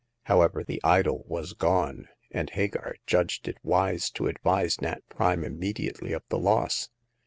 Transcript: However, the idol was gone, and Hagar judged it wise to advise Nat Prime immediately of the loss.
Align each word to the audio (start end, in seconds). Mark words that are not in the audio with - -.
However, 0.23 0.63
the 0.63 0.81
idol 0.83 1.25
was 1.27 1.53
gone, 1.53 2.07
and 2.31 2.49
Hagar 2.49 2.95
judged 3.05 3.47
it 3.47 3.59
wise 3.61 4.09
to 4.13 4.25
advise 4.25 4.81
Nat 4.81 5.03
Prime 5.09 5.43
immediately 5.43 6.11
of 6.11 6.23
the 6.29 6.39
loss. 6.39 6.89